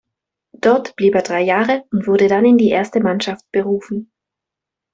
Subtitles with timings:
[0.57, 4.11] Dort blieb er drei Jahre und wurde dann in die erste Mannschaft berufen.